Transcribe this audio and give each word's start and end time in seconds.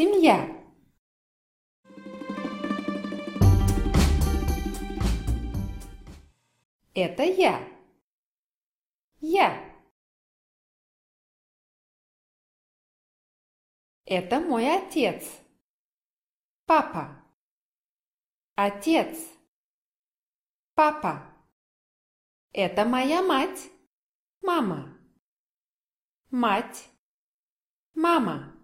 семья? 0.00 0.48
Это 6.94 7.22
я. 7.22 7.68
Я. 9.20 9.78
Это 14.06 14.40
мой 14.40 14.74
отец. 14.74 15.38
Папа. 16.64 17.22
Отец. 18.54 19.28
Папа. 20.74 21.30
Это 22.52 22.86
моя 22.86 23.22
мать. 23.22 23.70
Мама. 24.40 24.98
Мать. 26.30 26.88
Мама. 27.92 28.59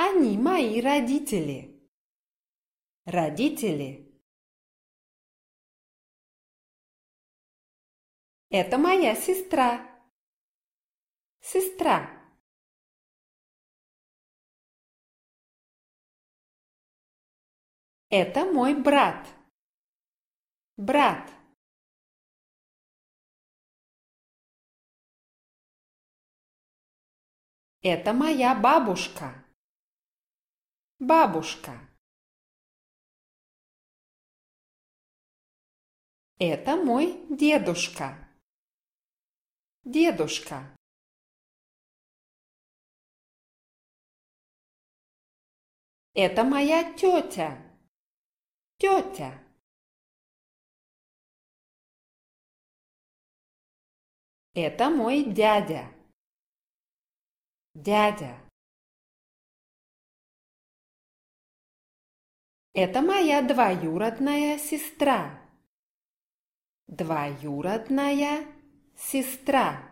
Они 0.00 0.38
мои 0.38 0.80
родители. 0.80 1.76
Родители. 3.04 4.08
Это 8.48 8.78
моя 8.78 9.16
сестра. 9.16 9.84
Сестра. 11.40 11.98
Это 18.08 18.44
мой 18.44 18.80
брат. 18.80 19.26
Брат. 20.76 21.28
Это 27.82 28.12
моя 28.12 28.54
бабушка. 28.54 29.47
Бабушка. 31.00 31.78
Это 36.40 36.74
мой 36.74 37.24
дедушка. 37.30 38.28
Дедушка. 39.84 40.76
Это 46.14 46.42
моя 46.42 46.92
тетя. 46.96 47.56
Тетя. 48.78 49.40
Это 54.52 54.90
мой 54.90 55.32
дядя. 55.32 55.94
Дядя. 57.74 58.47
Это 62.80 63.02
моя 63.02 63.42
двоюродная 63.42 64.56
сестра. 64.56 65.36
Двоюродная 66.86 68.46
сестра. 68.96 69.82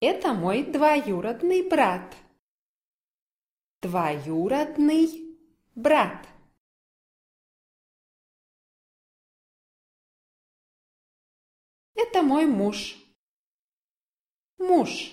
Это 0.00 0.32
мой 0.32 0.64
двоюродный 0.64 1.68
брат. 1.68 2.16
Двоюродный 3.82 5.36
брат. 5.74 6.26
Это 11.94 12.22
мой 12.22 12.46
муж. 12.46 12.96
Муж. 14.56 15.12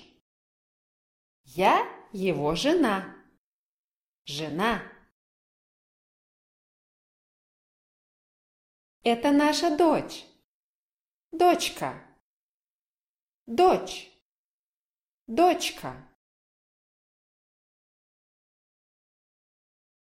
Я 1.43 1.85
его 2.13 2.55
жена. 2.55 3.18
Жена. 4.30 4.83
Это 9.02 9.31
наша 9.31 9.76
дочь. 9.76 10.23
Дочка. 11.31 11.95
Дочь. 13.48 14.08
Дочка. 15.26 16.08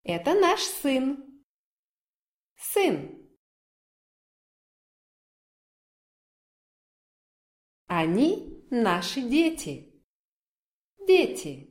Это 0.01 0.33
наш 0.33 0.61
сын. 0.63 1.45
Сын. 2.55 3.37
Они 7.85 8.65
наши 8.71 9.21
дети. 9.21 10.03
Дети. 11.05 11.66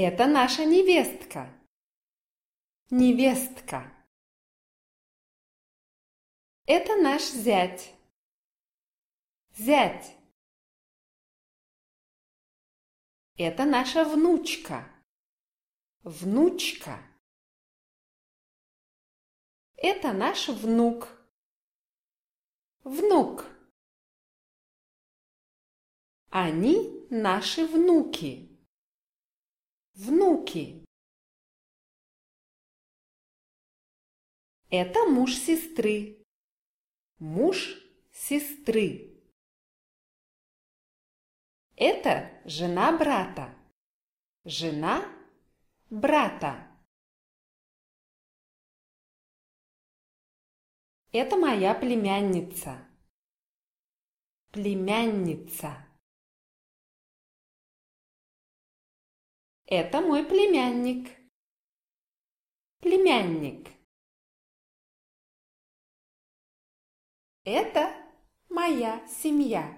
Это 0.00 0.28
наша 0.28 0.64
невестка. 0.64 1.52
Невестка. 2.88 3.92
Это 6.66 6.94
наш 6.94 7.22
зять. 7.32 7.92
Зять. 9.56 10.14
Это 13.34 13.64
наша 13.64 14.04
внучка. 14.04 14.88
Внучка. 16.04 17.02
Это 19.74 20.12
наш 20.12 20.46
внук. 20.46 21.08
Внук. 22.84 23.46
Они 26.30 27.04
наши 27.10 27.66
внуки. 27.66 28.47
Внуки. 29.98 30.84
Это 34.70 35.06
муж 35.06 35.34
сестры. 35.34 36.24
Муж 37.18 37.82
сестры. 38.12 39.20
Это 41.74 42.40
жена 42.44 42.96
брата. 42.96 43.52
Жена 44.44 45.02
брата. 45.90 46.70
Это 51.10 51.36
моя 51.36 51.74
племянница. 51.74 52.88
Племянница. 54.52 55.87
Это 59.70 60.00
мой 60.00 60.24
племянник. 60.24 61.10
Племянник. 62.80 63.68
Это 67.44 67.94
моя 68.48 69.06
семья. 69.08 69.76